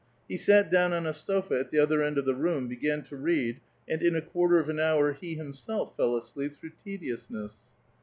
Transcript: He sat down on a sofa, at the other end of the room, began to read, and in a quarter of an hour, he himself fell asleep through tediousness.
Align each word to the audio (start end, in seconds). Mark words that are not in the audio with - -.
He 0.27 0.35
sat 0.37 0.71
down 0.71 0.93
on 0.93 1.05
a 1.05 1.13
sofa, 1.13 1.59
at 1.59 1.69
the 1.69 1.77
other 1.77 2.01
end 2.01 2.17
of 2.17 2.25
the 2.25 2.33
room, 2.33 2.67
began 2.67 3.03
to 3.03 3.15
read, 3.15 3.61
and 3.87 4.01
in 4.01 4.15
a 4.15 4.21
quarter 4.23 4.57
of 4.57 4.67
an 4.67 4.79
hour, 4.79 5.13
he 5.13 5.35
himself 5.35 5.95
fell 5.95 6.17
asleep 6.17 6.55
through 6.55 6.71
tediousness. 6.83 7.59